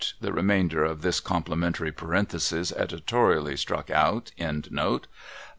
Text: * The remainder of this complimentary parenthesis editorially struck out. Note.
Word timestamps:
* 0.13 0.19
The 0.19 0.33
remainder 0.33 0.83
of 0.83 1.03
this 1.03 1.19
complimentary 1.19 1.91
parenthesis 1.91 2.71
editorially 2.75 3.55
struck 3.55 3.91
out. 3.91 4.31
Note. 4.39 5.05